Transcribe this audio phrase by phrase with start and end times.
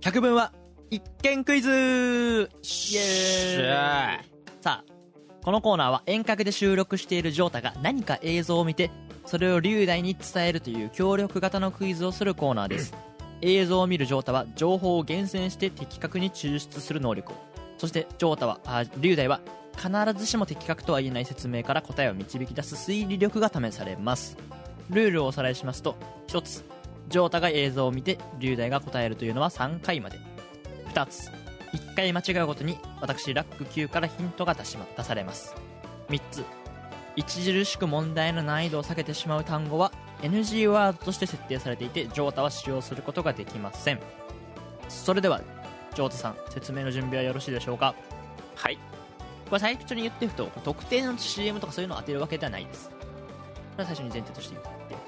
[0.00, 0.52] 百聞は
[0.90, 1.70] 一見クイズ。
[1.70, 2.46] イエー
[4.20, 4.24] イ。
[4.60, 4.84] さあ
[5.42, 8.92] このコーナーは遠隔で収録しているジョータが何か映像を見て
[9.26, 12.94] それを龍大に伝えるという協力型のクイズをするコーナーです。
[13.40, 17.34] 映像を見るジョータは情報を厳選して的確に抽出する能力を。
[17.76, 19.40] そしてジョータはあ龍大は
[19.76, 24.36] 必ずしも的確とは言えない説明から答えを導き出す推理力が試されます。
[24.90, 25.96] ルールをおさらいしますと
[26.28, 26.64] 1つ
[27.08, 30.18] ジョータが映像を見て龍大が答えるというのは3回まで。
[30.94, 31.30] 2つ。
[31.72, 35.54] 1回間違うごとに私ラック9からヒントが出しま出されます。
[36.08, 36.44] 3つ。
[37.18, 39.90] 著しく問題の難易度を下げてしまう単語は
[40.22, 44.00] NG ワードとして設定されていてジョータは使用することができません。
[44.88, 45.40] それでは
[45.94, 47.94] ジョータさん説明の準備はよろしいでしょうか？
[48.54, 48.78] はい。
[49.48, 52.90] これ最初に言っておくと特定の CM とかそういうのを当てるわけではないです。
[52.90, 52.96] こ
[53.78, 54.56] れは最初に前提として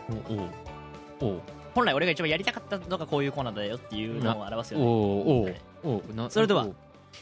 [0.09, 0.61] 言って。
[1.21, 1.43] おお
[1.75, 4.87] 本来俺が一番やりたかったのがこういうコーナーだよっていうのを表すおよね。
[4.87, 5.61] おはい。
[5.85, 6.75] おおなそれではお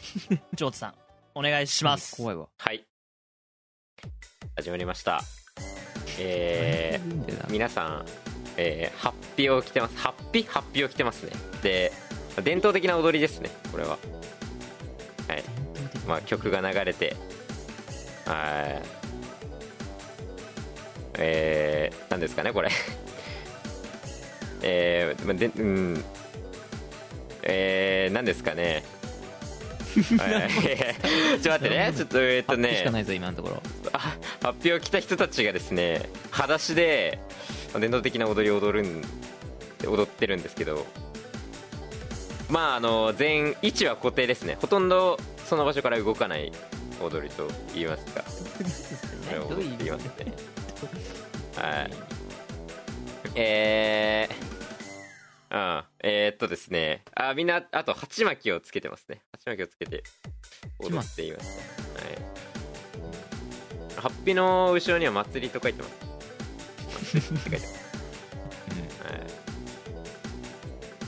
[0.55, 0.93] ジョータさん
[1.35, 2.15] お願いします。
[2.15, 2.47] 怖いわ。
[2.57, 2.83] はい。
[4.55, 5.21] 始まりました。
[6.19, 8.05] えー、皆さん、
[8.57, 9.97] えー、ハッピーを着てます。
[9.97, 11.31] ハッピーハッピーを着てますね。
[11.61, 11.91] で
[12.43, 13.97] 伝統的な踊りですねこれは。
[15.27, 15.43] はい。
[16.07, 17.15] まあ曲が流れて
[18.25, 18.99] はい。
[21.21, 22.69] えー、何ですかねこれ
[24.61, 26.03] えー、まあでうん
[27.43, 28.83] えー、何ですかね。
[30.19, 30.49] はい。
[31.41, 31.93] ちょっと待ってね。
[31.95, 33.61] ちょっとえっとハッピーしかねないぞ今のところ。
[33.93, 37.19] あ発表を着た人たちがですね裸足で
[37.79, 39.01] 伝統的な踊りを踊るん
[39.85, 40.85] 踊ってるんですけど。
[42.49, 44.57] まああの全位置は固定ですね。
[44.59, 46.51] ほとんどその場所から動かない
[47.01, 48.23] 踊りと言いますか。
[49.49, 50.11] 踊っていますね。
[51.55, 51.91] はい。
[53.35, 54.48] えー、
[55.51, 60.03] うんえー、っとですねあみんなあと鉢巻きをつけてますね鉢巻きをつけて
[60.79, 61.63] 踊っていますね
[61.95, 65.95] はいハッピーの後ろには祭りと書いてます。
[67.11, 67.79] 祭りって書いてます。
[69.03, 69.09] は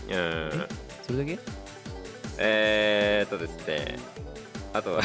[0.10, 0.14] い。
[0.14, 0.18] う
[0.58, 0.68] ん。
[1.04, 1.40] それだけ？
[2.40, 3.98] えーっとですね。
[4.74, 5.02] あとは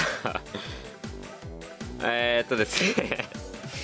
[2.03, 3.29] えーっとですね。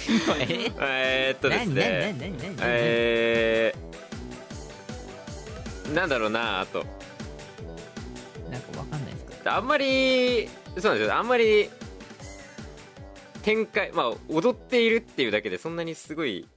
[0.41, 1.35] え？
[1.35, 2.17] ーっとですね。
[2.61, 3.72] えー、
[5.95, 6.85] なんだろうな、あと。
[8.51, 9.57] なんかわかんないですか？
[9.57, 11.17] あんまり、そうなんですよ。
[11.17, 11.69] あんまり、
[13.43, 16.49] 展開、まあ、踊っているっていうだけで、そんなにすごい、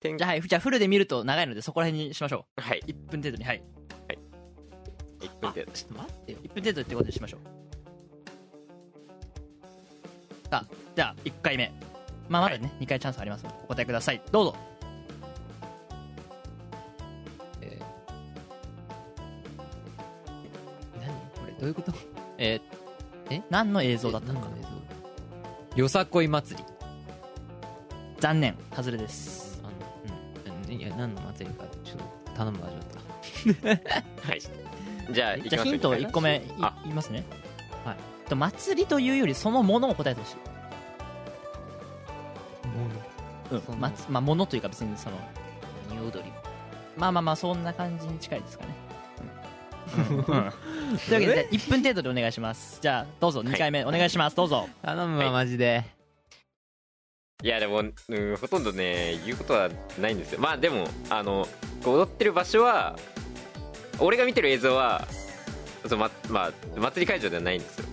[0.00, 2.80] 展じゃあはいじゃあフルで見ると長いのでそこら辺にしましょはい。
[2.86, 3.44] う1分程度に。
[3.44, 3.62] はい。
[5.20, 5.72] 1分程度。
[5.72, 6.38] ちょっと待ってよ。
[6.44, 7.40] 1分程度ってことにしましょう。
[10.48, 11.72] さあじゃあ1回目。
[12.28, 14.22] まあまだね、2回チャンスありますのでお答えください。
[14.30, 14.56] どうぞ
[21.68, 21.92] ういうこと？
[22.38, 22.60] え
[23.50, 24.70] 何の映ー像だったのかえ何の映
[25.74, 25.82] 像？
[25.82, 26.64] よさこい祭り。
[28.20, 28.56] 残念。
[28.74, 29.62] 外れです。
[29.62, 30.72] あのうん。
[30.72, 34.40] いや何の祭りかちょっと頼むわちょっとはい。
[35.12, 36.78] じゃあ、じゃあヒントましょうか1個目いあ。
[36.82, 37.24] 言いますね。
[37.84, 37.96] はい。
[38.28, 40.36] と祭りというよりそのものを答えてほしい。
[43.52, 43.60] うん。
[43.60, 43.78] その。
[43.78, 45.16] ままあものというか別にその
[45.90, 46.32] 何踊り。
[46.96, 48.74] まあまあまあそんな感じに近いですかね、
[50.28, 50.52] うん
[50.96, 52.78] というわけでじゃあ1分程度でお願いします。
[52.80, 53.40] じゃあどうぞ。
[53.40, 54.36] 2回目お願いします。
[54.36, 54.68] どうぞ。
[54.82, 55.32] 頼むわはい。
[55.32, 55.84] マジで。
[57.42, 60.40] いや、でも、うん、ほとんどね、言うことはないんですよ。
[60.40, 61.46] まあ、でも、あの、
[61.84, 62.98] こう踊ってる場所は、
[64.00, 65.06] 俺が見てる映像は、
[65.86, 67.84] そうま、まあ、祭り会場ではないんですよ。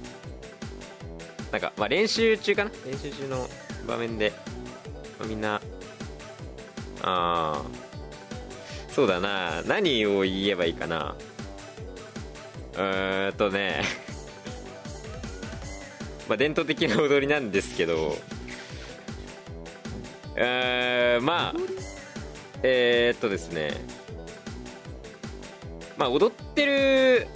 [1.51, 2.72] なんか、まあ、練習中かな？
[2.85, 3.47] 練習中の
[3.88, 4.33] 場面で、
[5.19, 5.62] まあみんな、
[7.03, 11.16] あー、そうだな、何を言えばいいかな？
[12.81, 13.84] ーんとね、
[16.28, 18.18] まあ、伝統的な踊りなんですけど、
[20.36, 21.53] えー、まあ
[22.63, 23.74] えー、っとですね。
[25.98, 27.27] まあ踊ってる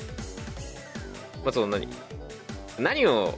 [1.44, 1.88] まあその何？
[2.78, 3.38] 何を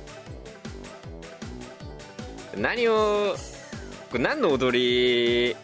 [2.58, 3.36] 何を
[4.12, 5.56] これ何の踊り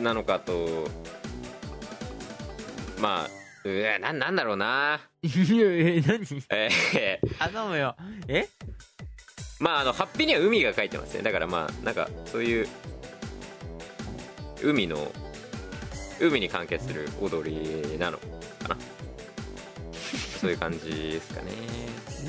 [0.00, 0.88] なのかと
[3.00, 3.37] まあ
[3.68, 5.00] うわなんなんだろうな。
[5.22, 6.44] いやいや何？
[6.50, 7.94] えー、頼むよ。
[8.28, 8.48] え？
[9.60, 11.22] まああのハッピーには海が書いてますね。
[11.22, 12.68] だからまあなんかそういう
[14.62, 15.12] 海の
[16.20, 18.76] 海に関係する踊りなのかな。
[20.40, 21.52] そういう感じですかね。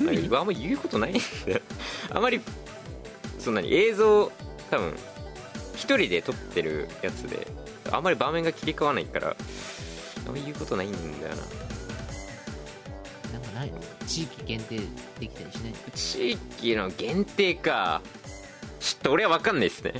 [0.03, 1.13] なんかあんま言うことないん
[1.45, 1.61] だよ。
[2.09, 2.41] あまり
[3.37, 4.31] そんなに映像
[4.71, 4.93] 多分
[5.75, 7.47] 一人で撮ってるやつで
[7.91, 9.35] あんまり場面が切り替わらないから
[10.29, 10.97] あんまり言うことないんだ
[11.29, 11.41] よな。
[13.33, 13.79] なんかないの？
[14.05, 14.77] 地域限定
[15.19, 15.73] できたりしない？
[15.95, 18.01] 地域の限定か。
[18.79, 19.93] ちょっと俺は分かんないですね。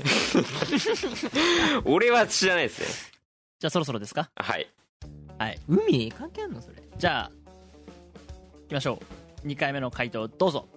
[1.84, 2.86] 俺は知らないですね。
[3.58, 4.30] じゃあそろそろですか？
[4.36, 4.70] はい。
[5.38, 5.58] はい。
[5.68, 6.76] 海関係あんのそれ？
[6.96, 7.30] じゃあ
[8.66, 9.00] いきましょ
[9.44, 9.46] う。
[9.48, 10.68] 2回目の回答どうぞ。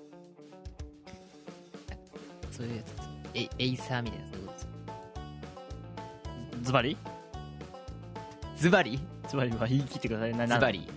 [2.51, 2.88] そういうやつ。
[3.35, 4.67] えエイサーみたいなそういうことです
[6.63, 6.97] ズバリ？
[8.57, 9.00] ズバリ？
[9.27, 10.88] ズバリは言い切ってくださいなズバリ。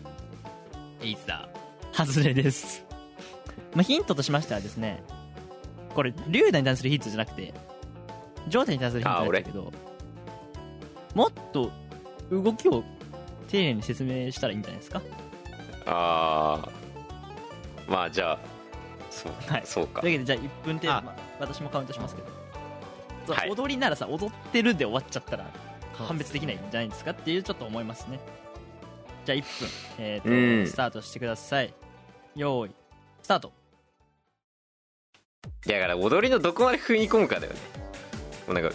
[1.02, 1.48] エイサ
[1.92, 2.84] 外れです、
[3.74, 5.02] まあ、ヒントとしましてはですね
[5.94, 7.54] これ龍大に対するヒントじゃなくて
[8.48, 9.72] 状態に対するヒントなんだけど
[11.14, 11.70] もっと
[12.30, 12.82] 動きを
[13.48, 15.02] 丁寧に説明したらいいんじゃないですか？
[15.86, 16.70] ああ
[17.88, 18.38] まあじゃあ
[19.10, 19.62] そう,、はい。
[19.64, 20.00] そうか。
[20.00, 21.02] というわけでじゃあ1分程度あ。
[21.02, 25.46] まあ、私もカウントしますけど、踊りならさ踊ってるで終わっちゃったら
[26.04, 28.20] 判別できないんじゃないですかっていうちょっと思いますね。
[29.24, 30.64] じゃあ1分、えうー、ん。
[30.64, 31.74] とスタートしてください。
[32.34, 32.70] 用意
[33.22, 33.52] スタート。
[35.66, 37.58] いやだから踊りのどこまで踏み込むかだよね。
[38.46, 38.74] もうなんか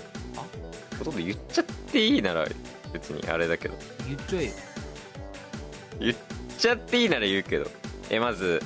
[1.00, 2.46] ほとんど言っちゃっていいなら
[2.92, 3.76] 別にあれだけど。
[3.76, 4.52] ー言っちゃえよ。
[6.00, 6.16] 言っ
[6.58, 7.70] ちゃっていいなら言うけど。
[8.10, 8.62] えまず、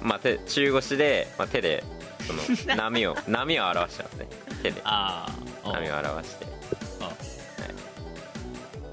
[0.00, 1.82] まあ、手中腰で、まあ、手で
[2.26, 2.42] その
[2.76, 4.28] 波を波を表してますね。
[4.62, 4.80] 手で。
[4.84, 5.26] あ
[5.64, 6.51] あ波を表して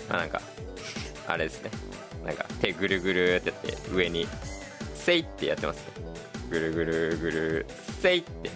[0.09, 0.41] まあなんか
[1.27, 1.71] あれですね。
[2.25, 4.27] なんか手ぐるぐるってやって上に
[4.95, 5.83] 「せい」ってやってますね。
[6.49, 7.65] ぐるぐるぐる
[8.01, 8.49] 「せい」って。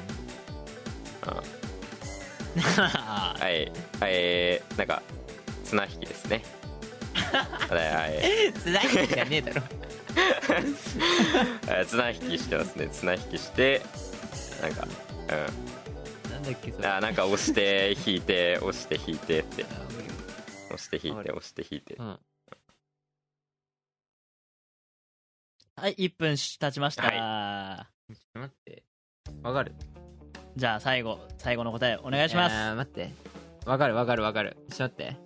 [1.21, 1.41] あ。
[3.39, 3.71] はい。
[3.99, 5.01] はいなんか
[5.63, 6.43] 綱引きですね。
[7.13, 7.37] は
[7.71, 8.53] いはい。
[8.53, 9.61] つらいじゃねえだろ。
[11.73, 12.87] はい綱引きしてますね。
[12.91, 13.81] 綱引きして
[14.61, 16.87] なんかうなんだっけそれ。
[16.87, 19.65] んあなんか押して引いて押して引いてって
[20.73, 21.95] 押して引いて押して引いて。
[21.95, 22.19] うん。
[25.75, 28.83] はい1分経ちました、はちょっと待って。
[29.41, 29.73] わかる？
[30.55, 32.53] じゃあ最後最後の答えお願いします。
[32.55, 33.11] あー待って。
[33.65, 34.57] わかるわかるわかる。
[34.69, 35.17] ちょっと待って。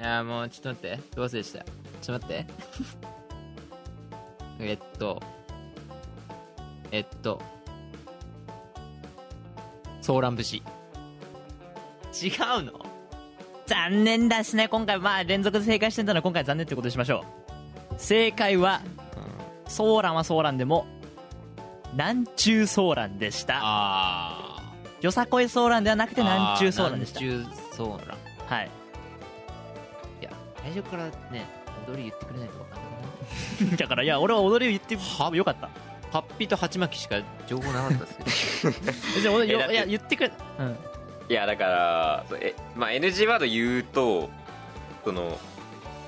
[0.00, 1.16] あーもうちょっと待って。
[1.16, 1.64] どうせでした。
[2.02, 2.46] ちょっと待って。
[4.60, 5.22] えっと。
[6.92, 7.40] えっと。
[10.02, 10.56] ソーラン節。
[10.56, 10.60] 違
[12.60, 12.85] うの？
[13.66, 14.68] 残念ですね。
[14.68, 17.24] 今回まあ連続で正解してたのは今回残念ってことにしましょ
[17.90, 17.94] う。
[17.98, 18.80] 正解は
[19.66, 20.86] ソーランはソーランでも
[21.92, 23.58] 南中ソーランでした。
[23.62, 24.62] あ
[25.00, 27.20] よさこいソーランではなくて南中ソーランでした。
[27.20, 28.18] 南中ソーラン。
[28.46, 28.70] はい。
[30.20, 30.30] いや
[30.62, 31.46] 最初からね
[31.88, 33.76] 踊り言ってくれないと分かんない？
[33.78, 35.68] だからいや俺は踊りを言ってはよかった。
[36.12, 37.16] ハッピーと鉢巻きしか
[37.48, 38.72] 情報なかったです
[39.14, 39.42] けど。
[39.44, 40.76] いや言ってくれうん
[41.28, 44.30] いやだからえ、まあ、NG ワード言うと
[45.04, 45.38] その、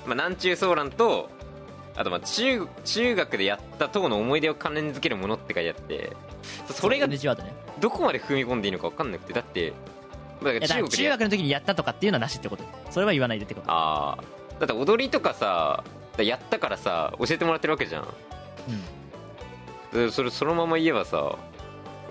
[0.07, 1.31] まあ、南中ソーランと
[1.97, 6.17] あとまあ中中学でやった党の思い出を関連づけるものって書いてあって
[6.73, 7.09] それが
[7.81, 9.73] どこまで踏み込んでいいのか分かんなくてだって
[10.43, 12.65] だ中中学の時にやったとかっていうのはなしってこと。
[12.91, 13.71] それは言わないでってこと。
[13.71, 15.85] ああだって踊りとかさ
[16.17, 18.09] やったからさ教えてもらってるわけじゃん。
[19.93, 20.07] うん。
[20.07, 21.37] でそれそのまま言えばさ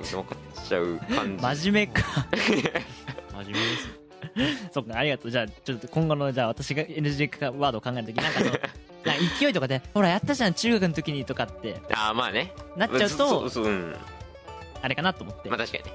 [0.04, 1.44] 分かっちゃう感じ。
[1.62, 2.04] 真面目か。
[2.36, 4.08] 真面目です
[4.74, 5.32] そっかありがとう。
[5.32, 8.52] じゃあちょっと今後のじゃあ私が NG ワードを考える時なんかその
[9.06, 11.80] なんか勢いとかでほらやったじゃん中学の時にとかって。
[11.94, 12.54] ああまあね。
[12.76, 13.52] なっちゃうそと
[14.81, 15.50] あれかなと思って。
[15.50, 15.92] まあ確かにね。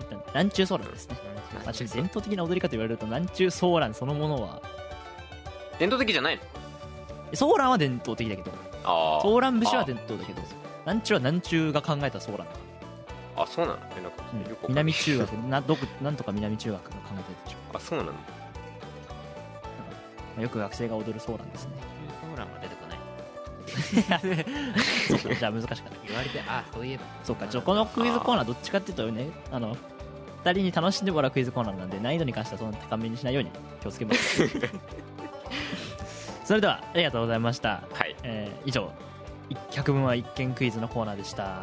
[0.00, 1.16] 一旦南中ソーランですね。
[1.64, 4.62] まあ伝統的な踊りかと言われると南中ソーランそのものは。
[5.78, 6.42] 伝統的じゃないの？
[7.36, 8.52] ソーランは伝統的だけど。
[8.84, 10.42] あソーラン節は伝統だけど。
[10.86, 12.58] 南中は南中が考えたソーランだか
[13.36, 13.78] ああそうなの？
[13.98, 14.68] えなんから、うん。
[14.68, 15.32] 南中学。
[15.32, 18.12] などこなんとか南中学が考えたやつでしょ あそうなの？
[18.12, 18.18] ま
[20.38, 21.72] あよく学生が踊るソーランですね。
[22.22, 22.98] ソーランは出てこない。
[25.08, 27.02] そうかじゃあ難しかった言われてあそういえば。
[27.24, 29.76] そうか、ちょこのクイズコーナーどっちかっていうとね、あの、
[30.44, 33.50] 二人に楽しんでもらうクイズコーナーなんで、難易度に関してはそんな高めにしないように
[33.80, 34.46] 気をつけます。
[36.44, 37.82] それでは、ありがとうございました。
[37.92, 38.14] はい。
[38.22, 38.92] えー以上、
[39.50, 41.62] い百分は一見クイズのコーナーでした。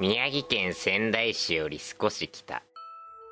[0.00, 2.62] 宮城県仙台市より少し北。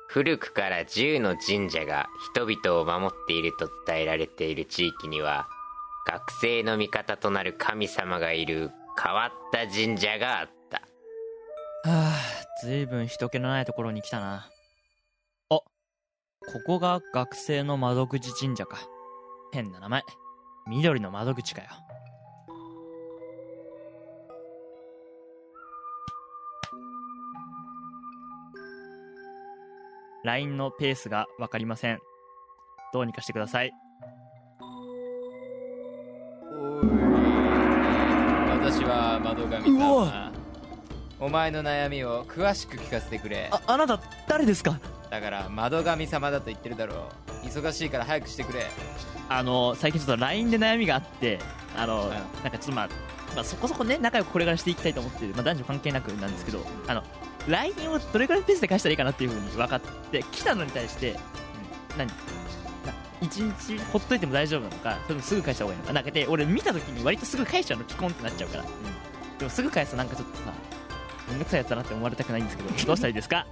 [0.07, 5.47] 古くから10の神社が人々を守っていると伝えられている地域には
[6.05, 8.69] 学生の味方となる神様がいる
[9.03, 10.77] 変わった神社があった。
[11.89, 12.15] はあ
[12.61, 14.47] ずいぶん人気のないところに来たな。
[15.49, 15.63] あこ
[16.67, 18.77] こが学生の窓口神社か。
[19.51, 20.03] 変な名前。
[20.67, 21.67] 緑の窓口かよ。
[30.23, 31.99] LINE のペースが分かりません。
[32.93, 33.71] どうにかしてください。
[36.51, 36.87] おい。
[38.61, 40.31] 私は窓神様
[41.19, 43.49] お前の悩みを詳しく聞かせてくれ。
[43.51, 44.79] ああなた誰ですか？
[45.09, 47.09] だから窓神様だと言ってるだろ
[47.43, 47.47] う。
[47.47, 48.67] 忙しいから早くしてくれ。
[49.29, 51.39] あの最近ちょっと LINE で悩みがあって
[51.77, 52.21] あの、んなん
[52.51, 52.89] かちょっとまあ、
[53.35, 57.03] まあ、そこそこね仲良くこれからしていきたいと思ってる、まあ、男女関係なくなんですけどあの
[57.49, 61.15] LINE をどれくらいのペースで返したらいいかなっていうふうに分かって来たのに対して、
[61.97, 62.07] 何？
[62.07, 62.13] な
[63.21, 68.63] 一日ほっといても大丈夫なのかそれともすぐ返した方がいいのかなんかで俺見た時に割とすぐ返しちゃうのピコンってなっちゃうから、
[69.39, 70.53] でもすぐ返すとなんかちょっとさ
[71.29, 73.45] めんどくさいやつだなって思われたくないんですけど どうしたらいいですか？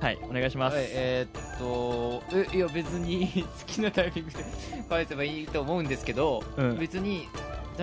[0.00, 4.44] はいお願いします、はいえーっとえいや別に 好きなタイミングで
[4.88, 6.78] 返せばいいと思うんですけど、うん。
[6.78, 7.28] 別に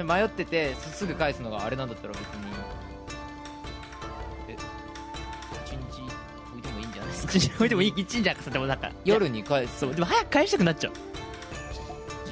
[0.02, 2.28] 迷っててすすぐ返すのがあれなんだったら別に。
[4.50, 4.56] え
[5.66, 6.02] 一日
[6.52, 7.34] 置いてもいいんじゃないですか？
[7.36, 9.80] 一日置いてもいい一日じゃなくてでもなんか夜に返す。
[9.82, 10.94] そうでも早く返したくなっちゃう。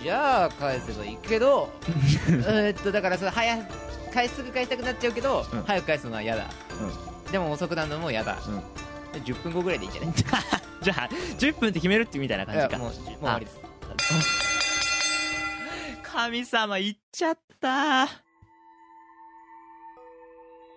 [0.01, 1.69] じゃあ返せばいいけど
[2.27, 3.55] えーっとだからそれ早
[4.11, 5.63] 返すぐ返したくなっちゃうけど、うん。
[5.63, 6.47] 早く返すのは嫌だ、
[7.31, 8.37] でも遅くなるのも嫌だ、
[9.13, 10.13] で10分後ぐらいでいいんじゃない？
[10.81, 12.67] じゃあ10分って決めるってみたいな感じか。
[12.67, 14.50] いやもうもう終わりです
[16.11, 17.69] 神様言っちゃった。
[17.69, 18.07] は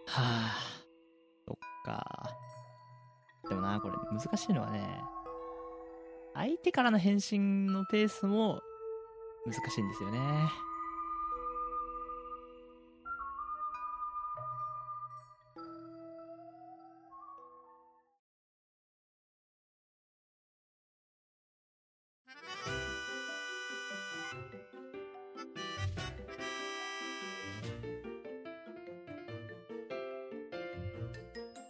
[0.06, 0.54] あ
[1.44, 2.30] そっか。
[3.48, 5.02] でもなこれ難しいのはね
[6.34, 8.60] 相手からの返信のペースも
[9.44, 10.20] 難しいんですよね。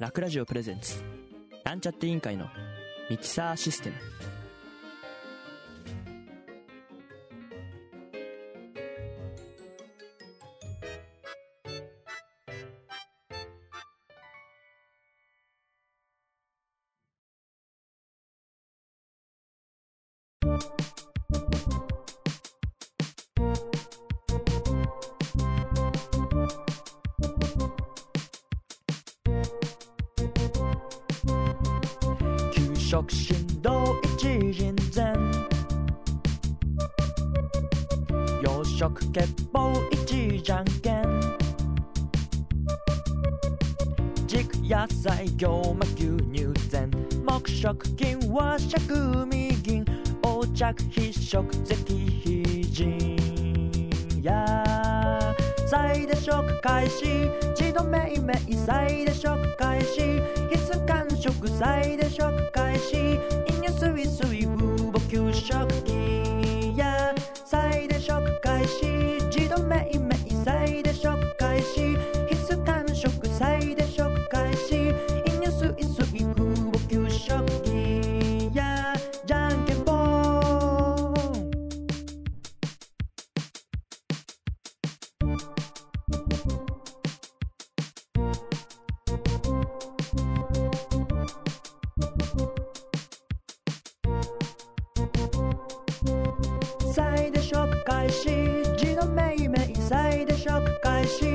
[0.00, 1.02] ラクラジオプレゼンツ。
[1.64, 2.46] なんちゃって委員会の
[3.08, 3.96] ミキサーシステム。
[44.34, 46.90] 軸野菜行馬牛乳膳
[47.24, 48.76] 木食金和食
[49.30, 49.84] 右
[50.24, 52.98] 横着必食赤非人
[54.24, 54.44] や
[55.70, 57.30] 再で食開始。
[57.54, 58.34] 自動命名
[58.66, 60.20] 再で食開始。
[60.50, 62.96] 必須完食再で食開始。
[63.46, 67.14] 飲料水水風母給食器や
[67.44, 68.12] 再で食
[68.42, 69.13] 開始。
[97.84, 98.30] で食開始
[98.78, 101.33] 自動命名再で食開始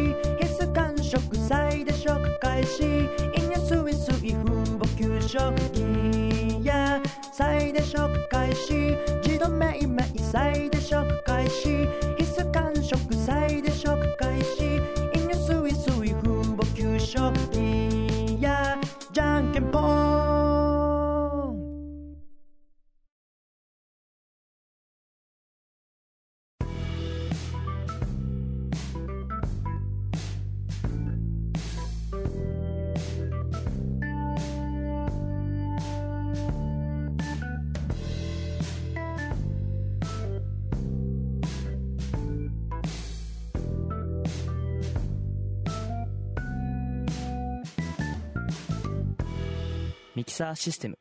[50.50, 50.98] ミキサーシステム。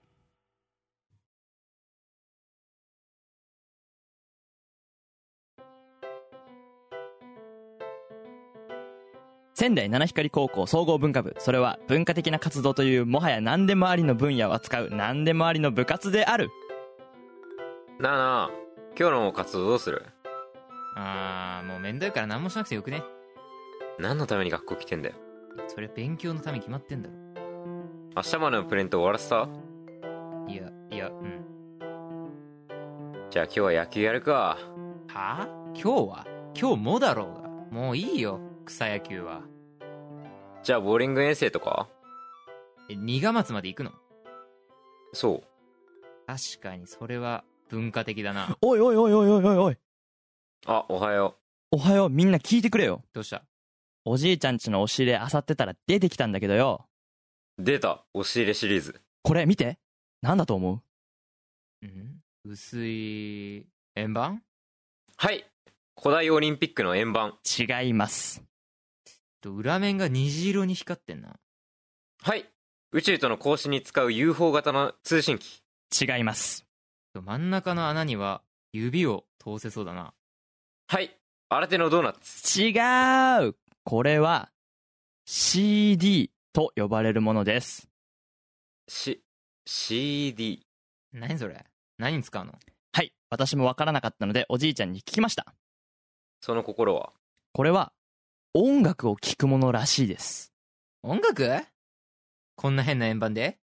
[9.55, 11.35] 仙台七光高校総合文化部。
[11.39, 16.51] それは文化的な活動というもはや何でもありの分野を扱う何でもありの部活である。
[17.99, 18.51] なあなあ
[18.99, 20.05] 今日の活動どうする？
[20.97, 23.03] あーもうめんどいから何もしなくてよくね。
[23.99, 25.17] 何のために学校来てんだよ。
[25.67, 27.15] それ勉強のために決まってんだろ
[28.19, 29.49] 明日までのプレント終わらせた？
[30.53, 31.45] いやいやうん。
[33.31, 34.59] じゃあ今日は野球やるか。
[35.07, 35.43] は？
[35.43, 36.27] あ今日は？
[36.61, 37.49] 今日もだろうが。
[37.71, 39.43] もういいよ草野球は。
[40.65, 41.89] じゃあボーリング遠征とか？
[42.91, 43.93] え2月末まで行くの？
[45.13, 45.43] そう。
[46.27, 48.57] 確かにそれは文化的だな。
[48.61, 49.57] おいおいおいおいおいおい。
[49.59, 49.77] おい
[50.67, 51.37] あおはよ
[51.71, 53.05] おはようみんな聞いてくれよ。
[53.13, 53.45] どうした？
[54.05, 56.85] おじいちゃんちの押し入れあさってたら出てきたんだけどよ。
[56.85, 56.88] う
[57.59, 58.05] 出た。
[58.15, 59.01] 押し入れシリーズ。
[59.23, 59.79] これ見て。
[60.23, 60.83] なんだと思
[61.83, 61.87] う？
[61.87, 62.23] うん？
[62.45, 64.43] 薄い円盤？
[65.17, 65.45] はい。
[66.01, 67.35] 古代オリンピックの円盤。
[67.59, 68.43] 違います。
[69.41, 71.37] と裏面が虹色に光ってんな。
[72.23, 72.49] はい。
[72.93, 75.63] 宇宙との交信に使う UFO 型の通信機。
[76.01, 76.65] 違います。
[77.13, 78.43] と真ん中の穴には
[78.73, 80.15] 指を通せそうだな。
[80.87, 81.17] はい。
[81.49, 82.63] 新手のドーナツ。
[82.63, 83.57] 違う！
[83.85, 84.51] これは
[85.27, 87.89] CD と呼ばれるものです。
[88.89, 89.23] し
[89.67, 90.67] CD
[91.13, 91.65] 何それ？
[91.99, 92.53] 何に使うの？
[92.93, 93.13] はい。
[93.31, 95.55] 私もわからなかったのでおじいちゃんに聞きました。
[96.41, 97.13] その心は？
[97.53, 97.93] これは
[98.55, 100.53] 音楽を聴くものらしいです。
[101.03, 101.51] 音楽？
[102.57, 103.59] こんな変な円盤で？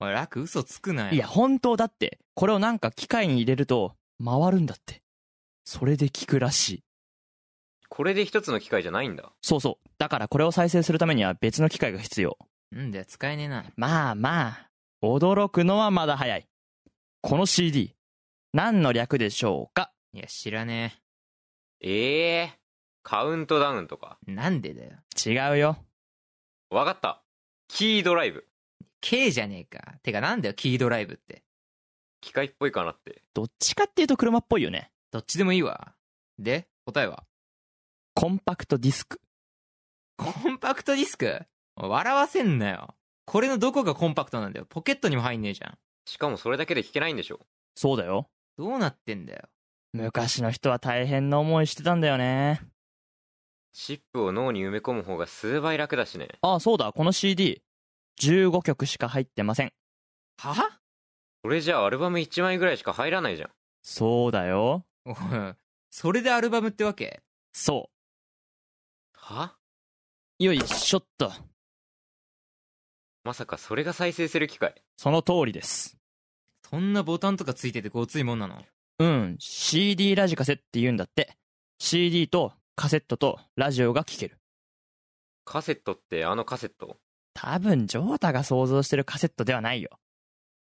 [0.00, 1.12] おい楽嘘つくなよ。
[1.12, 2.18] いや本当だって。
[2.34, 3.94] これをなんか機械に入れると
[4.24, 5.02] 回るんだって。
[5.64, 6.84] それで聞くらしい
[7.96, 9.30] これで一つの機械じゃないんだ。
[9.40, 9.88] そうそう。
[9.98, 12.36] だからこれを再生するためには別の機械が必要。
[12.74, 13.66] んだよ使えねえな。
[13.76, 14.70] まあまあ。
[15.00, 16.48] 驚くのはまだ早い。
[17.20, 17.94] この CD
[18.52, 19.92] 何の略でしょうか？
[20.12, 21.00] いや知らね
[21.80, 22.42] え。
[22.42, 22.56] えー、
[23.04, 24.18] カウントダウンとか？
[24.26, 24.90] えなんでだよ。
[25.24, 25.76] 違うよ。
[26.70, 27.22] わかった。
[27.68, 28.44] キードライブ。
[29.02, 29.98] K じゃねえか。
[30.02, 31.44] てかなんだよキードライブって。
[32.20, 33.22] 機械っぽいかなって。
[33.34, 34.90] どっちかっていうと車っぽいよね。
[35.12, 35.94] どっちでもいいわ。
[36.40, 37.22] で答えは？
[38.14, 39.20] コンパクトディスク。
[40.16, 41.42] コンパクトディスク？
[41.76, 42.94] 笑わせんなよ。
[43.26, 44.66] これのどこがコンパクトなんだよ。
[44.68, 45.78] ポケットにも入んねえじゃん。
[46.06, 47.40] しかもそれだけで聞けないんでしょ。
[47.74, 48.28] そうだよ。
[48.56, 49.42] どうなってんだよ。
[49.92, 52.60] 昔の人は大変な思いしてたんだよね。
[53.72, 56.28] チップを脳に埋め込む方が数倍楽だしね。
[56.42, 56.92] あそうだ。
[56.92, 59.72] この CD15 曲しか入ってません。
[60.38, 60.54] は？
[61.42, 63.50] これじゃあアルバム1枚ぐらいしか入らないじゃん。
[63.82, 64.86] そうだよ。
[65.04, 65.14] お い
[65.90, 67.20] それでアルバムってわけ？
[67.52, 67.90] そ
[69.26, 69.56] は？
[70.38, 71.32] うよいしょっと。
[73.24, 75.96] まさかそれが再生する機械その通りです。
[76.68, 78.62] そんなボタンとかついててごついもんなの？
[78.98, 79.36] うん。
[79.38, 81.38] CD ラジカセって言うんだって。
[81.78, 84.36] CD とカセットとラジオが聴ける。
[85.46, 86.98] カセットってあのカセット？
[87.32, 89.88] 多分ジョータが想像してるカセットではないよ。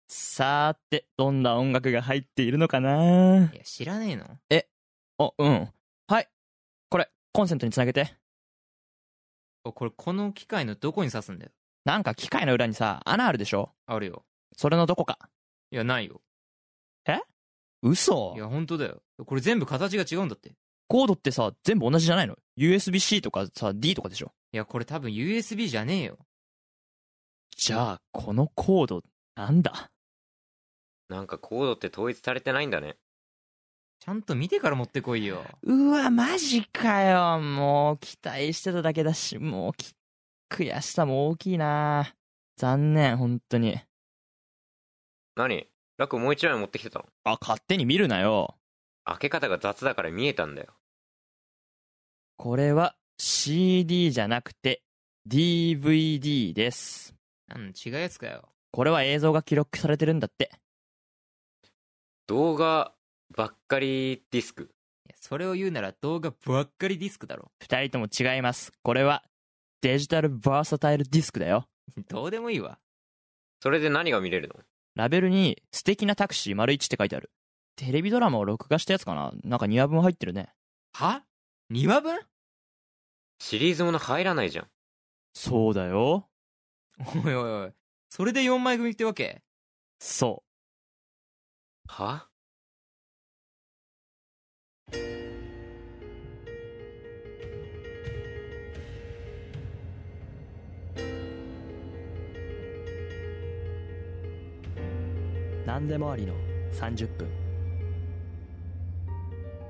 [0.09, 3.51] さーてどんな音楽が入っているのかな？
[3.53, 4.67] いや知らねえ
[5.17, 5.29] の？
[5.29, 5.69] あうん。
[6.07, 6.27] はい。
[6.89, 8.01] これコンセントにつなげて。
[8.01, 8.18] お
[9.71, 11.51] これこの機械のどこに挿すんだよ？
[11.85, 13.71] なんか機械の裏にさ穴あるでしょ？
[13.85, 14.23] あるよ。
[14.55, 15.17] それのどこか。
[15.71, 16.21] いやないよ。
[17.81, 18.33] 嘘？
[18.35, 19.01] いや本当だよ。
[19.25, 20.49] これ全部形が違うんだって。
[20.49, 20.51] い
[20.87, 24.31] コードってさ全部同じじゃないの ?USB-C とかさ D とかでしょ？
[24.51, 26.17] やこれ多分 USB じゃねえよ。
[27.55, 29.01] じゃあこのコード
[29.35, 29.91] なんだ？
[31.07, 32.97] なんかコードって統一されてないんだね
[33.99, 35.43] ちゃんと見てから持ってこいよ。
[35.63, 37.39] うわマジかよ。
[37.41, 39.93] もう期待してただけだしもうき
[40.49, 42.15] 悔しさも大きいな。
[42.57, 43.79] 残念本当に。
[45.35, 45.67] 何？
[45.97, 47.05] ラクもう一枚持ってきてたの？
[47.25, 48.55] あ勝手に見るなよ。
[49.03, 50.73] 開け方が雑だから見えたんだよ。
[52.37, 54.81] これは CD じゃなくて
[55.27, 57.13] DVD です。
[57.47, 58.47] なん違うやつかよ。
[58.71, 60.51] これは映像が記録されてるんだって。
[62.27, 62.93] 動画
[63.35, 64.71] ばっかりディスク。
[65.21, 67.51] それを言うなら動画ばっかりディスクだろ。
[67.59, 68.71] 二人とも違います。
[68.83, 69.23] これは
[69.81, 71.67] デジタルバーサタイルディスクだよ。
[72.09, 72.79] どうでもいいわ。
[73.61, 74.55] それで何が見れるの？
[74.95, 77.31] ラベルに素敵なタクシー丸1って書いてある。
[77.75, 79.31] テレビドラマを録画したやつかな？
[79.43, 80.53] なんか2話分入ってるね。
[80.93, 81.23] は
[81.71, 82.19] ？2話分
[83.39, 84.67] シリーズもの入らないじゃん。
[85.33, 86.29] そうだよ。
[87.25, 87.73] おいおいおい。
[88.09, 89.43] それで4枚組ってわけ？
[89.99, 90.43] そ
[91.87, 92.28] は？
[105.69, 106.33] 何でもありの
[106.73, 107.29] 30分。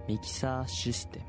[0.08, 1.26] ミキサーシステム。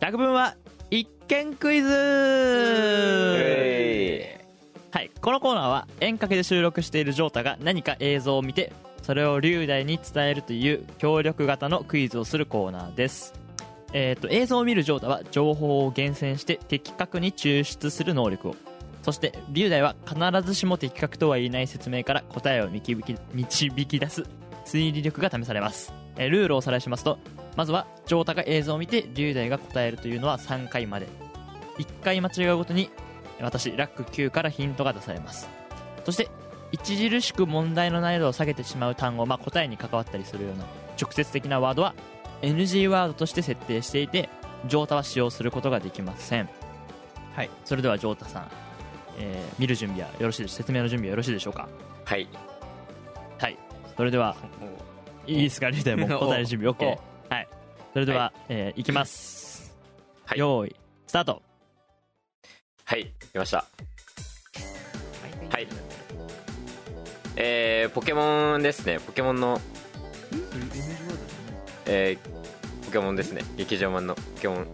[0.00, 0.54] 百聞は
[0.88, 1.88] 一見クイズ。
[1.88, 1.94] は
[3.40, 4.39] い、
[5.22, 13.34] このコーナーは遠隔で収録しているジョータが何か映像を見てそれを龍大に伝えるという協力型のクイズをするコーナーです。
[13.92, 18.56] えー、と映像を見るジョータは情報を厳選して的確に抽出する能力を。
[19.02, 24.24] そして龍大は必ずしも的確とは言えない説明から答えを導き導き出す
[24.64, 27.18] 推理力が試されます、えールールをおさらいしますと
[27.56, 31.08] まずはジョータが映像を見て龍大が答えるというのは3回まで。
[31.78, 32.90] 1回間違うごとに
[33.42, 35.48] 私ラック9からヒントが出されます。
[36.04, 36.28] そして
[36.74, 40.64] 著しく問題の難易度を下げてしまう単語、まあ、答えに関わったりするような
[41.00, 41.94] 直接的なワードは
[42.42, 44.28] NG ワードとして設定していて
[44.66, 46.48] ジョータは使用することができません。
[47.34, 47.50] はい。
[47.64, 48.48] それではジョータさん、
[49.18, 51.68] えー見る準備はよろしいでし説明の準備はよろしいでしょうか？
[52.04, 52.28] はい。
[53.38, 53.58] はい。
[53.96, 54.36] それでは
[55.26, 55.70] いいですか？
[55.70, 56.98] 龍大もう答える準備 OK
[57.30, 57.48] はい。
[57.92, 59.76] それでは、えーいきます、
[60.24, 60.38] はい。
[60.38, 60.76] 用意
[61.06, 61.42] スタート
[62.90, 63.58] はい来ました。
[65.48, 65.68] はい。
[67.36, 68.98] えー、ポケモンですね。
[68.98, 69.60] ポケモンの
[71.86, 73.44] えー、ポケモンですね。
[73.56, 74.16] 劇場版の。
[74.16, 74.66] ポケモン。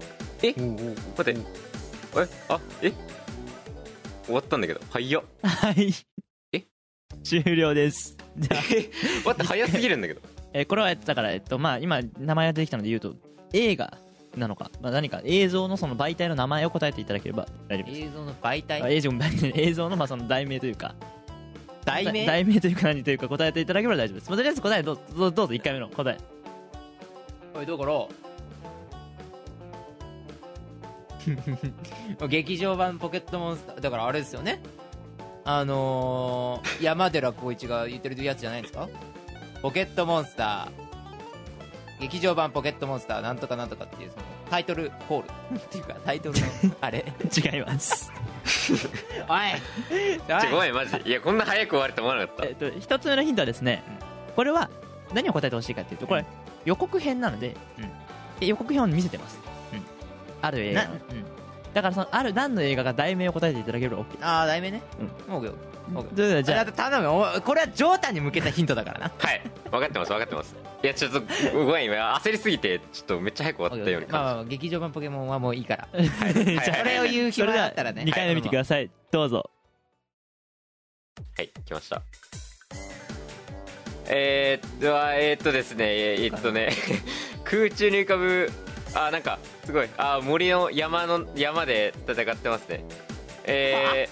[0.42, 0.54] え？
[0.54, 1.38] 待って。
[1.38, 1.38] え？
[2.48, 2.58] あ？
[2.80, 2.92] え？
[4.24, 4.80] 終わったんだけど。
[4.88, 5.22] 早っ。
[5.42, 5.92] はい。
[6.54, 6.64] え？
[7.22, 8.16] 終了です。
[8.38, 8.60] じゃあ。
[8.74, 8.90] え？
[9.26, 10.22] 待って早すぎるんだけど。
[10.54, 13.14] えーこれはだから、えっとまあ、今名前が出てきたので言うと
[13.52, 13.98] 映画
[14.36, 18.00] なのか、まあ、何か映像のその媒体の名前を答えていただければ大丈夫です。
[18.02, 18.82] 映像の媒体？
[18.82, 19.10] あ映像
[19.54, 20.94] 映像のまあその題名というか。
[21.84, 22.26] 題名？
[22.26, 26.18] 題名というか何というか答えていただければ大丈夫です、まあ、とりあえず答えどうどうどうぞ1回目の答え。
[27.54, 28.06] おいだから
[32.28, 34.60] 劇場版ポケットモンスターだからあれですよね。
[35.44, 38.88] あのー、山寺宏一が言ってるやつじゃないですか？
[39.62, 40.85] ポケットモンスター
[42.00, 45.28] 劇場版ポケットモンスターなんとかなんとかっていうそのタイトルコール。
[45.56, 46.46] っていうかタイトルの
[46.80, 47.04] あれ。
[47.36, 48.12] 違います。
[49.28, 50.18] おい。
[50.26, 50.96] ちょごめんマジ。
[51.04, 52.44] いやこんな早く終わると思わなかった。
[52.44, 53.82] えっと1つ目のヒントはですね
[54.34, 54.70] これは
[55.14, 56.24] 何を答えてほしいかっていうとこれ
[56.64, 57.56] 予告編なので、
[58.40, 59.38] で予告編を見せてます、
[60.42, 60.82] ある映画。
[60.82, 61.24] うん、
[61.72, 64.82] だからそのある何の映画が題名を答えていただければ OK ああ題名ね。
[65.28, 65.54] うもう
[65.94, 69.12] OK じゃあじゃあ頼むおこれはジョータに向けたヒントだからな。
[69.16, 69.42] はい。
[69.70, 71.20] 分かってます分かってますいやちょっと
[71.52, 75.88] ごめん今焦りすぎてちょっとめっちゃ早く終わったようにまあ感まあ劇場版ポケモンはもういいから。
[76.02, 76.60] じ はい。
[76.60, 78.02] それを言う暇それではだったらね。
[78.02, 79.50] 2回目見てください、どうぞ。
[81.36, 82.02] はい来ました。
[84.08, 86.70] えー、っとえーっとですねえーっとね
[87.44, 88.50] 空中に浮かぶ
[88.94, 89.88] あなんかすごい。
[89.96, 92.84] あ森の山の山で戦ってますね。
[93.44, 94.08] え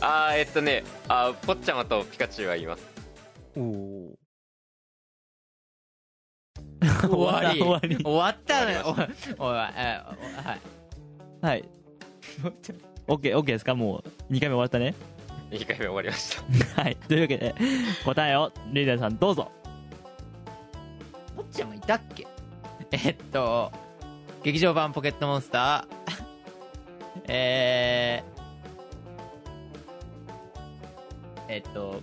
[0.00, 2.82] ー、あーえーっとねあポッチャマとピカチュウがいます
[7.08, 7.60] 終わり。
[7.62, 7.96] 終わり。
[8.02, 8.92] 終わったね終
[9.38, 9.68] おいおいは
[11.42, 11.46] い。
[11.46, 11.64] はい。
[13.08, 13.74] OK, OK ですか？
[13.74, 13.98] も
[14.30, 14.94] う2回目終わったね。
[15.50, 16.36] 2回目終わりまし
[16.74, 16.82] た。
[16.82, 16.96] はい。
[16.96, 17.54] というわけで
[18.04, 19.50] 答えをリーダーさんどうぞ。
[21.36, 22.26] ポッチャマいたっけ？
[22.92, 23.70] えっと
[24.42, 26.12] 劇場版ポケットモンスター。
[27.28, 32.00] えー、えっと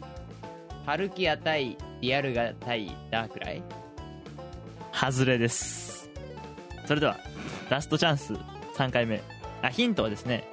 [0.86, 3.64] パルキア対リアルガ対ダークライ
[4.92, 6.10] 外れです。
[6.86, 7.18] それでは
[7.70, 8.34] ラストチャンス。
[8.76, 9.22] 3回目。
[9.62, 10.48] あヒントはですね、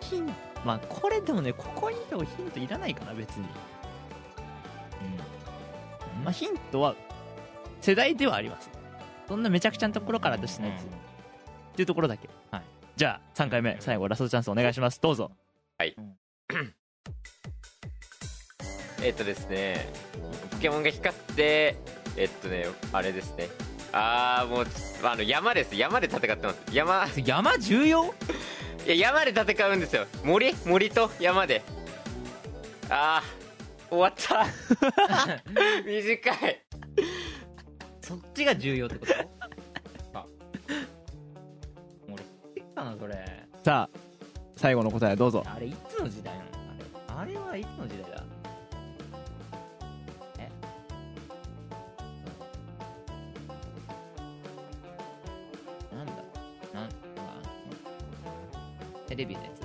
[0.00, 0.26] ヒン
[0.64, 3.46] まあこれでもねここにでもヒントいらないかな別に。
[6.16, 6.24] うん。
[6.24, 6.94] まあヒントは
[7.80, 8.70] 世代ではあります。
[9.28, 10.86] そんなめちゃくちゃなところから出してないやつ、っ
[11.76, 12.62] ていうところだけ、はい、
[12.96, 13.76] じゃあ3回目。
[13.80, 15.00] 最後ラストチャンスお願いします。
[15.00, 15.30] どうぞ。
[19.02, 19.92] えっとですね
[20.52, 21.76] ポケモンが光って
[22.16, 23.48] えっとねあれですね。
[23.92, 24.66] ああもう
[25.04, 25.76] あの山です。
[25.76, 26.62] 山で戦ってます。
[26.72, 28.14] 山 山重要？
[28.86, 30.06] いや山で戦うんですよ。
[30.24, 30.54] 森？
[30.66, 31.62] 森と山で。
[32.90, 33.22] ああ
[33.88, 34.46] 終わった。
[35.86, 36.60] 短い。
[38.00, 39.14] そっちが重要ってこと？
[40.18, 40.26] あ。
[42.08, 43.46] 俺知ってっかなそれ。
[43.64, 43.98] さあ
[44.56, 45.42] 最後の答えどうぞ。
[45.46, 46.50] あれいつの時代なの？
[47.20, 48.24] あれあれはいつの時代だ？
[59.14, 59.64] テレビのやつ。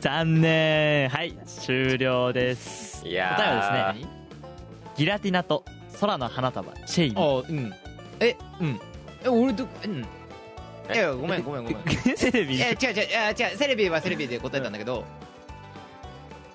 [0.00, 1.08] 残念。
[1.08, 3.06] はい終了です。
[3.06, 3.36] いやー。
[3.36, 4.10] 答えはですね
[4.96, 5.64] ギラティナと
[5.98, 7.72] 空の花束シェイミあうん。
[8.20, 8.36] え？
[8.60, 8.80] うん。
[9.24, 10.06] え俺とうん。
[10.92, 11.84] いやごめんごめんごめん。
[12.16, 15.04] セレビいや違う違う違うセレビはセレビで答えたんだけど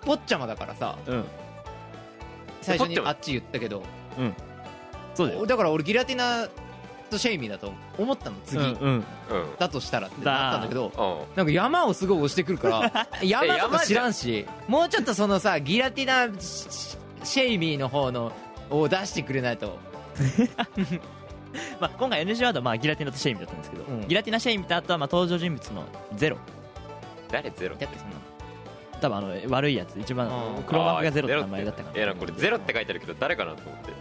[0.02, 1.26] ポッチャマだからさうん。
[2.62, 3.82] 最初にあっち言ったけど。
[5.16, 5.46] そうだよ。
[5.48, 6.48] だから俺ギラティナ
[7.06, 8.90] とシェイミーだと思ったの次、うんうん。
[8.90, 9.04] うん。
[9.58, 11.38] だとしたらってなったんだけどうん。
[11.38, 18.32] なんか山をすごい押してくるから 山とか知らんしもうちょっとそのさギラティナシシェイミーの方の
[18.70, 19.78] を出してくれないと。
[21.80, 24.08] まあ、今回 NG ワードはまあギラティナとシェイミだったんですけど、うん。
[24.08, 26.38] ギラティナシェイミとあとはまあ登場人物のゼロ。
[27.32, 27.76] 誰ゼロ？
[27.76, 28.16] だってそんな
[29.02, 30.64] 多分あの悪いやつ一番うん。
[30.64, 32.04] 黒幕がゼロって名前だったから。
[32.04, 33.92] いやこれゼロって書いてあるけど誰かなと思って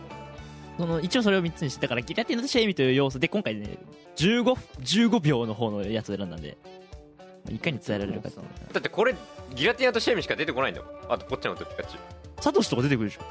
[0.78, 3.78] その一応それを3つにしてだからギラティナとシェイミという要素で今回ね
[4.16, 4.42] 15,
[4.80, 6.56] 15秒の方のやつを選んだんで
[7.16, 8.38] まあいかに伝えられるかって
[8.72, 9.14] だってこれ
[9.54, 10.90] ギラティナとシェイミしか出てこないんだもん。
[11.08, 12.00] あとポッチャマとピカチュウ
[12.40, 13.22] サトシとか出てくるでしょ。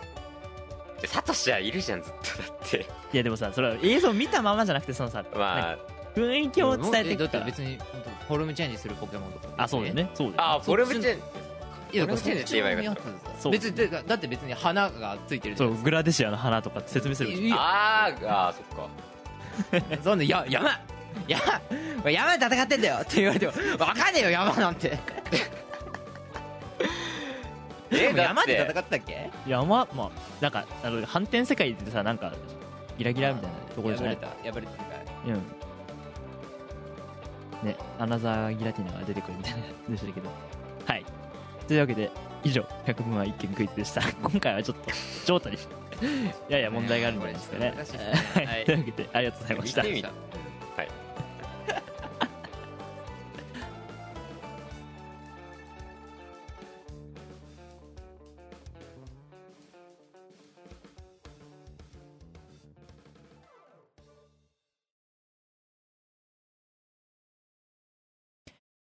[1.01, 2.86] でサトシはいるじゃんずっとだって。
[3.13, 5.77] いやでもさそれは映像見たままじゃなくてそのさまあ
[6.15, 7.45] 雰囲気を伝えていくから。
[7.45, 10.10] だって別に本当フォルムチェンジするポケモンとかあそうだよね。
[10.13, 10.38] そうだよね。
[10.38, 11.19] あフォルムチェン
[11.93, 12.43] いやだかっちのや
[12.95, 14.15] つそう別にだだ。
[14.15, 18.62] って別に花がついてるじゃんそうグラデシアの花とかって説明するでしょいあーあーそ
[19.84, 19.97] っか。
[20.03, 20.69] そんでや山
[21.27, 21.62] 山
[22.12, 22.95] 山で戦ってんだよ。
[23.01, 24.97] って言われても分かんねえよ山なんて。
[27.91, 29.29] えでも山でて戦ってたっけ？
[29.47, 30.10] 山まあ
[30.41, 32.34] なんかあの反転世界でさなんか
[32.97, 34.15] ギラギラみたいなところじゃない？
[34.15, 34.86] 破れた破れた世界。
[35.27, 35.41] うん。
[37.67, 40.29] ねアナザーギラティナが出てくるみたいなやつでしたけど。
[40.88, 41.06] はい
[41.67, 42.12] というわけで
[42.43, 44.02] 以上100分は一見クイズでした。
[44.21, 45.58] 今回はちょっとジョータに
[46.49, 47.71] やや問題があるんじゃないですかね。
[47.71, 48.65] ねはい。
[48.65, 50.08] というわけでありがとうございました見てみた。
[50.10, 50.13] は
[50.84, 50.88] い。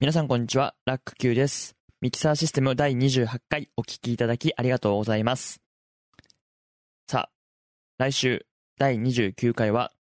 [0.01, 0.75] 皆さんこんにちは。
[0.85, 5.61] ラック Q ですミキサーシステム第28回お聞きいただきありがとうございます。
[7.07, 7.31] さあ
[7.97, 8.45] 来週
[8.77, 9.93] 第29回は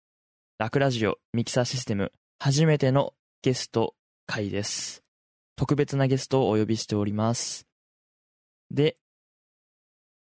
[0.57, 5.03] ラクラジオミキサーシステム初めてのゲスト回です。
[5.57, 7.67] 特別なゲストをお呼びしております。
[8.71, 8.97] で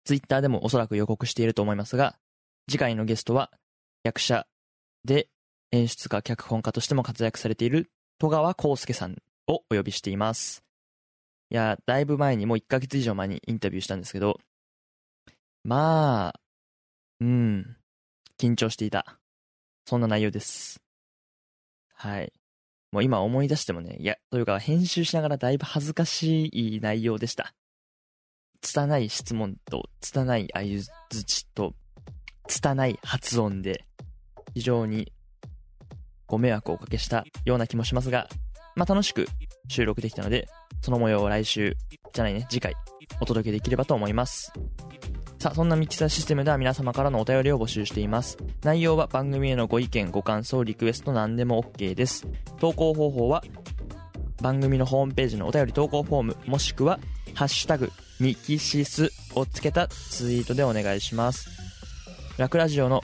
[0.06, 2.16] ツイッターでもおそらく予告していると思いますが
[2.70, 3.52] 次回のゲストは
[4.06, 4.48] 役者
[5.04, 5.28] で
[5.74, 10.64] 演出家脚本家としても活躍されている戸川康介さんをお呼びしています。
[11.50, 14.40] いや、だいぶ前にもう1ヶ月以上前にインタビューしたんですけど、
[15.64, 16.40] まあ、
[17.20, 17.78] うん、
[18.40, 19.20] 緊張していた。
[19.86, 20.82] そんな内容です。
[21.94, 22.34] はい。
[22.92, 27.54] もう今思い出してもね、いや、というか編集しながらだいぶ恥ずかしい内容でした。
[28.62, 31.74] 拙い質問と、拙い相づちと、
[32.48, 33.86] 拙い発音で、
[34.54, 35.12] 非常に
[36.28, 38.28] ご迷惑をおかけしたような気もしますが、
[38.76, 39.28] まあ、楽しく
[39.68, 40.48] 収録できたので、
[40.82, 41.78] その模様を来週、
[42.14, 42.76] じゃないね、次回、
[43.20, 44.52] お届けできればと思います。
[45.40, 48.38] さあ、そんなミキサーシステムでは皆様からのお便りを募集しています。
[48.64, 52.28] 内容は番組へのご意見、ご感想、リクエスト何でも OK です。
[52.60, 53.44] 投稿方法は、
[54.42, 57.00] 番組のホームページのお便り投稿フォーム、もしくは、
[57.34, 61.50] ハッシュタグ、ミキシスをつけたツイートでお願いします。
[62.38, 63.02] ラクラジオの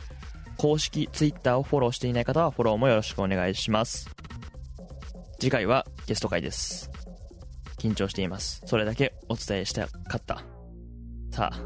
[0.61, 4.07] 公式 Twitter をフォローしていない方はフォローもよろしくお願いします。
[5.39, 6.91] 次回はゲスト会です。
[7.79, 8.61] 緊張しています。
[8.67, 10.43] それだけお伝えしたかった。
[11.31, 11.59] さあ、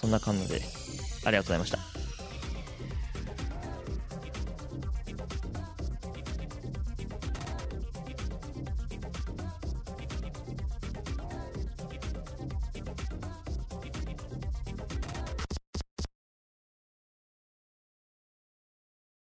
[0.00, 0.60] そんな感じで、
[1.24, 1.91] ありがとうございました。